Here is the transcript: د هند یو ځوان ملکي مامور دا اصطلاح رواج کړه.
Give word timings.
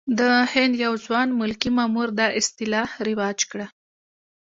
د 0.19 0.21
هند 0.51 0.73
یو 0.85 0.93
ځوان 1.05 1.27
ملکي 1.39 1.69
مامور 1.77 2.09
دا 2.19 2.27
اصطلاح 2.39 2.89
رواج 3.07 3.39
کړه. 3.51 3.67